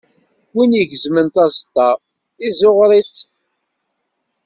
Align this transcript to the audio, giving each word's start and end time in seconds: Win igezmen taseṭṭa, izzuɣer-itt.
Win 0.55 0.71
igezmen 0.81 1.27
taseṭṭa, 1.33 1.89
izzuɣer-itt. 2.47 3.17